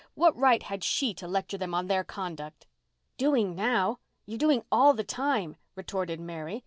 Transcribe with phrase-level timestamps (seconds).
[0.15, 2.65] What right had she to lecture them on their conduct?
[3.17, 3.99] "Doing now!
[4.25, 6.59] You're doing all the time," retorted Mary.